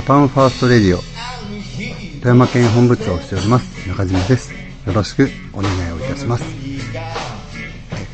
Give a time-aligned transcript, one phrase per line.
[0.00, 1.00] ジャパンファーストレディオ
[2.20, 4.50] 富山県本部長をしております中島です。
[4.86, 6.44] よろしくお願いをいたします。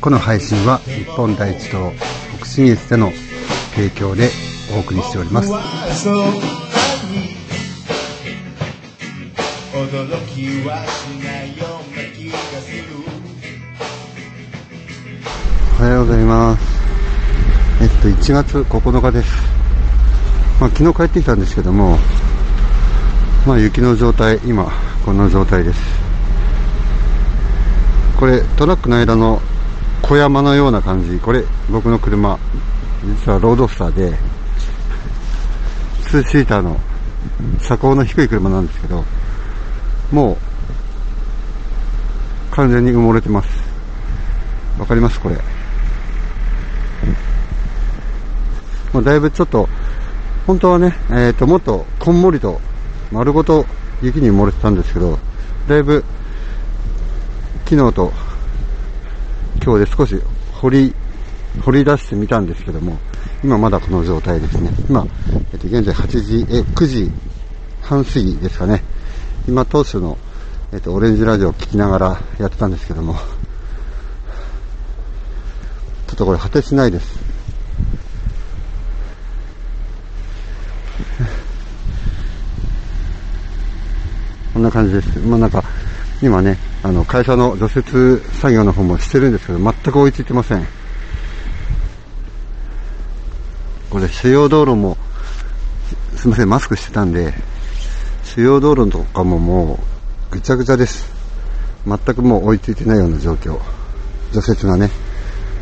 [0.01, 1.93] この配信は日本第一党
[2.39, 3.13] 北信越での
[3.73, 4.31] 提供で
[4.75, 5.49] お送りしております。
[5.49, 5.61] おは
[15.87, 16.61] ようございます。
[17.81, 19.56] えっと1月9日です
[20.59, 21.99] まあ、昨日帰ってきたんですけども
[23.45, 24.71] まあ雪の状態今
[25.05, 25.79] こんな状態です。
[28.17, 29.39] これトラックの間の
[30.01, 31.19] 小山のような感じ。
[31.19, 32.39] これ僕の車
[33.05, 34.17] 実はロードスターで
[36.05, 36.79] 2シーターの
[37.61, 39.03] 車高の低い車なんですけど
[40.11, 40.37] も
[42.51, 43.49] う完全に埋もれてます。
[44.79, 45.19] わかります？
[45.19, 45.35] これ。
[48.93, 49.69] もうだいぶちょっと
[50.47, 52.61] 本当はね、え、ー、と、もっとこんもりと
[53.11, 53.65] 丸ごと
[54.01, 55.19] 雪に埋もれてたんですけど、
[55.67, 56.05] だいぶ
[57.65, 58.13] 昨日と
[59.61, 60.15] 今日で少し
[60.53, 60.95] 掘り、
[61.65, 62.97] 掘り出してみたんですけども、
[63.43, 64.71] 今まだこの状態ですね。
[64.87, 65.05] 今、
[65.51, 67.11] えっ、と、現在8時、え、9時
[67.81, 68.81] 半過ぎですかね。
[69.49, 70.17] 今、当初の、
[70.71, 73.15] えっ、と、オレンジラジオを聞きながらやってたんですけども、
[76.07, 77.26] ちょっとこれ果てしないです。
[84.57, 85.19] こんな感じです。
[85.19, 85.63] まあなんか、
[86.19, 90.65] 今ね、あの、会社の除雪作業の方もしてるんですけど、全く追いついてません。
[93.91, 94.97] これ、主要道路も、
[96.15, 97.35] すみません、マスクしてたんで、
[98.23, 99.79] 主要道路とかもも
[100.31, 101.07] う、ぐちゃぐちゃです。
[101.85, 103.59] 全くもう追いついてないような状況。
[104.33, 104.87] 除雪がね。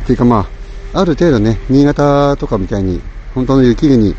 [0.04, 0.48] っていうかま
[0.94, 3.02] あ、ある程度ね、新潟とかみたいに、
[3.34, 4.14] 本当の雪国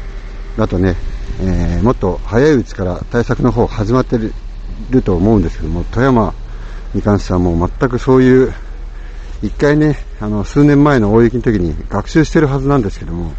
[0.56, 0.96] だとね、
[1.42, 4.36] えー、もっと早いうちから対策の方始まってる
[4.90, 6.34] ると思うんですけども、富山
[6.94, 8.54] に関してはもう全くそういう、
[9.42, 13.34] 一回ね、あの、数年前の大雪の時に学習してるはずなんですけども、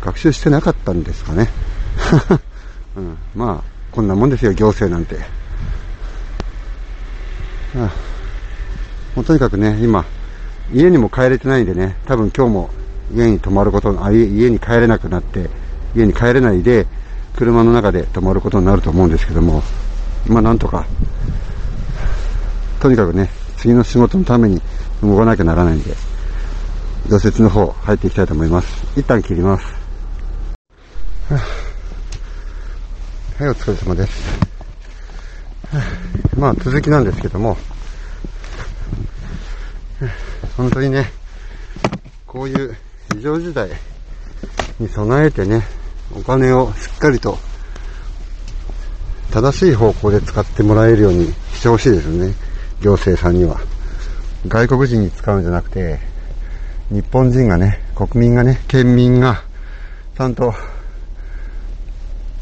[0.00, 1.48] 学習してなかったんですかね。
[2.96, 5.18] うん、まあ、こんなもんですよ、行政なんて。
[7.76, 7.90] あ
[9.14, 10.04] もうとにかくね、今、
[10.72, 12.70] 家にも帰れてないんでね、多分今日も
[13.14, 15.48] 家に泊まることあ家に帰れなくなって、
[15.94, 16.86] 家に帰れないで、
[17.36, 19.62] 車の中で泊まることになると思うんですけども、
[20.28, 20.86] まあなんとか、
[22.80, 24.60] とにかくね、次の仕事のために
[25.02, 25.94] 動かなきゃならないんで、
[27.08, 28.84] 除雪の方入っていきたいと思います。
[28.96, 29.64] 一旦切ります。
[33.38, 34.46] はい、お疲れ様です。
[36.38, 37.56] まあ続きなんですけども、
[40.56, 41.10] 本当にね、
[42.26, 42.76] こういう
[43.14, 43.70] 非常事態
[44.78, 45.66] に備えてね、
[46.14, 47.38] お金をしっかりと
[49.36, 52.32] 正しい方向で使ってもらえるようにしてほしいですよね。
[52.80, 53.60] 行政さんには。
[54.48, 55.98] 外国人に使うんじゃなくて、
[56.90, 59.42] 日本人がね、国民がね、県民が、
[60.16, 60.54] ちゃんと、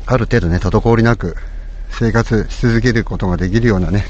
[0.07, 1.35] ある程度ね、滞りなく
[1.91, 4.05] 生活し続けることができるようなね、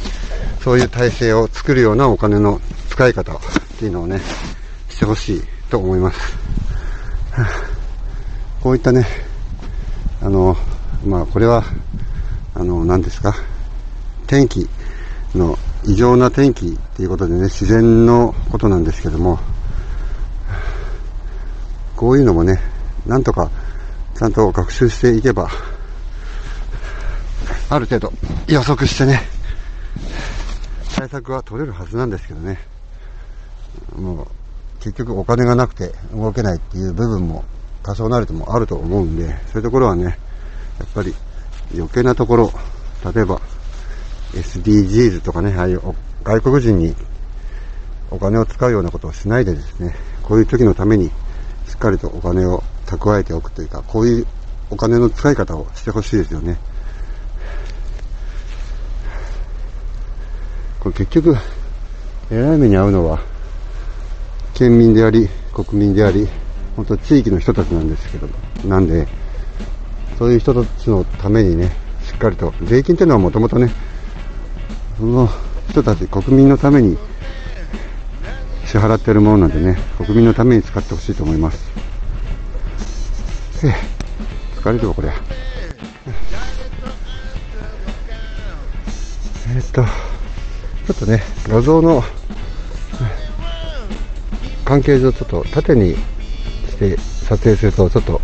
[0.61, 3.37] そういう体制を作るようなお金の使い方っ
[3.78, 4.21] ていうのをね、
[4.91, 6.37] してほしいと思います。
[8.61, 9.06] こういったね、
[10.21, 10.55] あの、
[11.06, 11.65] まあこれは
[12.54, 13.34] あの、何ですか、
[14.26, 14.69] 天気
[15.34, 19.41] の異常な天気っていうことでね、自然のことなんですけども、
[21.97, 22.60] こういうのもね、
[23.06, 23.50] なんとか
[24.16, 25.48] ちゃんと学習していけば、
[27.70, 28.12] ある程度
[28.46, 29.20] 予測してね、
[30.94, 32.61] 対策は取れるはずなんですけどね、
[33.96, 34.26] もう
[34.79, 37.44] 結局お金がなくて動けないっていう部分も
[37.82, 41.12] 多少なりともあると思うんで、そういうところはね、やっぱり
[41.72, 42.52] 余計なところ、
[43.14, 43.40] 例えば
[44.32, 45.81] SDGs とかね、ああいう
[46.22, 46.94] 外国人に
[48.11, 51.11] お金を使うようなことをしないでですね、こういう時のために
[51.69, 54.26] しっかりとお金を蓄えておくというか、こういう
[54.70, 56.58] お金の使い方をしてほしいですよね。
[60.81, 61.37] これ結局、
[62.31, 63.20] えらい目に遭うのは、
[64.55, 66.28] 県民であり、国民であり、
[66.76, 68.28] 本当地域の人たちなんですけど、
[68.69, 69.06] なんで、
[70.19, 71.70] そういう人たちのためにね、
[72.02, 73.70] しっかりと、税金っていうのはもともとね、
[74.96, 75.28] その
[75.70, 76.96] 人たち、国民のために
[78.66, 81.70] 支払っているものなんでね、国民のために使ってほしいと思います。
[83.64, 83.72] え
[84.61, 85.08] 疲れるわ、これ。
[89.49, 92.02] えー、っと、ちょっとね、画像の
[94.64, 98.20] 関係上、ちょっと縦にして撮影すると、ちょっと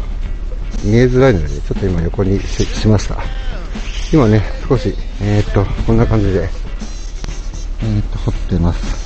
[0.82, 3.19] 見えづらいので、ちょっと今横にしました。
[4.12, 6.49] 今ね、少し、えー、っと、こんな感じで、
[7.82, 9.00] えー、っと、掘ってます。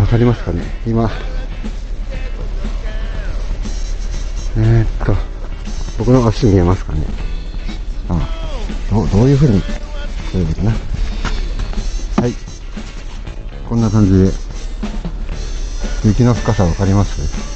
[0.00, 0.62] わかりますかね？
[0.86, 1.10] 今、
[4.56, 5.14] えー、っと、
[5.98, 7.04] 僕の足見えますかね？
[8.08, 10.70] ああどう、どういう風にすればいいかな？
[10.70, 12.32] はい。
[13.68, 14.30] こんな感じで、
[16.04, 17.51] 雪の深さわかります？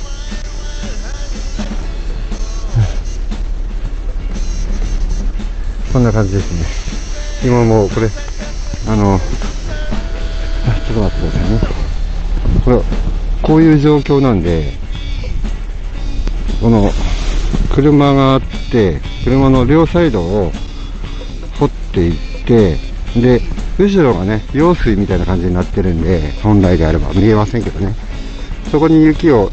[5.96, 7.48] こんな感じですね。
[7.48, 8.08] 今もうこれ、
[8.86, 11.60] あの、ちょっと待ってくださいね。
[12.66, 12.82] これ、
[13.40, 14.74] こういう状況なんで、
[16.60, 16.92] この、
[17.74, 18.40] 車があっ
[18.70, 20.52] て、車の両サイドを
[21.58, 22.76] 掘っていって、
[23.18, 23.40] で、
[23.78, 27.94] 後ろがね、用水みたいな感じになってるんで、本来であれば見えませんけどね。
[28.70, 29.50] そこに雪を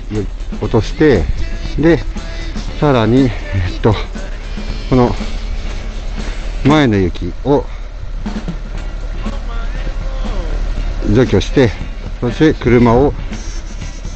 [0.60, 1.24] 落として、
[1.80, 2.00] で、
[2.81, 3.30] さらに、え
[3.78, 3.95] っと、
[4.90, 5.16] この
[6.65, 7.65] 前の雪を
[11.12, 11.69] 除去して、
[12.21, 13.13] そして車を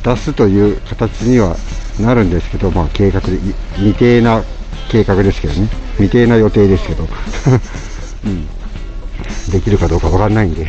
[0.04, 1.58] 出すという形には
[2.00, 3.38] なるんですけど、まあ計画で、
[3.76, 4.44] 未定な
[4.90, 5.68] 計画ですけどね。
[5.96, 7.08] 未定な予定ですけど。
[8.26, 8.48] うん。
[9.52, 10.66] できるかどうかわかんないんで。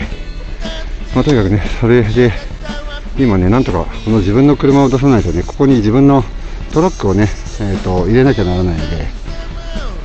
[1.14, 2.32] まあとにかくね、それで、
[3.16, 6.24] 今ね、なんとかこの自分の車を出さないとね、ここに自分の
[6.72, 7.28] トラックをね、
[7.60, 8.84] えっ、ー、と、入れなきゃならないんで、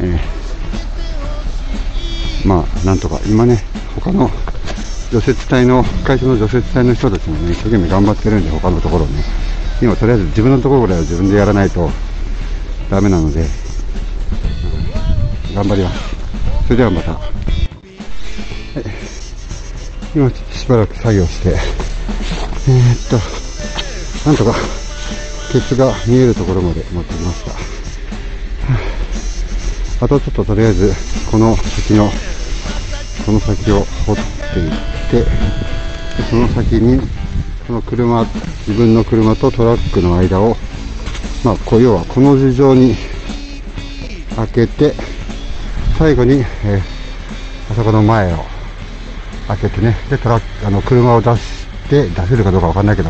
[0.01, 0.42] えー
[2.45, 3.63] まあなんとか今ね
[3.95, 4.29] 他の
[5.11, 9.23] 除雪隊の会社の除雪隊の人たちもね一生懸命頑張ってるんで他のところね
[9.81, 11.89] 今とりあえず自分のところぐらいは自分でやらないと
[12.89, 13.47] ダメなので、
[15.55, 16.15] 頑張ります。
[16.65, 17.21] それではまた、はい、
[20.15, 23.09] 今ちょっとしばらく作業してえー、っ
[24.23, 24.53] となんとか
[25.51, 27.51] ケツが見えるところまで持ってきました。
[30.05, 30.93] あとちょっととりあえず
[31.31, 32.09] この先の
[33.25, 35.29] この先を掘っていって
[36.29, 36.99] その先に
[37.67, 38.25] この車
[38.67, 40.55] 自分の車とトラックの間を
[41.43, 42.95] まあこ要はこの事情に
[44.35, 44.93] 開けて
[45.97, 48.37] 最後に、えー、あそこの前を
[49.47, 53.09] 開けてねでトラックあの車を出して出せるかどうかわかんないけど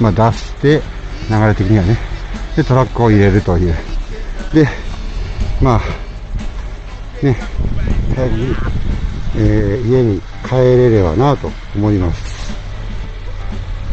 [0.00, 0.82] まあ出して
[1.30, 1.96] 流れ的にはね
[2.56, 3.74] でトラックを入れるという。
[4.52, 4.66] で
[5.60, 7.36] まあね
[8.14, 8.54] 早くに
[9.36, 12.37] えー、家に帰れればなと思います。